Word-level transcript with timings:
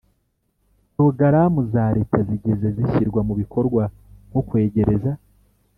porogaramu 0.93 1.59
za 1.73 1.83
Leta 1.95 2.17
zigeze 2.29 2.67
zishyirwa 2.77 3.21
mu 3.27 3.33
bikorwa 3.41 3.83
nko 4.29 4.41
kwegereza 4.47 5.11